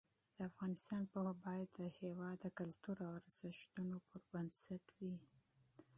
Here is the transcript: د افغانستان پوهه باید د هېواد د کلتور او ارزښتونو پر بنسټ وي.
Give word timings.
د 0.35 0.37
افغانستان 0.49 1.01
پوهه 1.11 1.33
باید 1.45 1.67
د 1.79 1.81
هېواد 1.99 2.35
د 2.41 2.45
کلتور 2.59 2.95
او 3.05 3.11
ارزښتونو 3.19 3.95
پر 4.07 4.21
بنسټ 4.31 4.83
وي. 4.97 5.15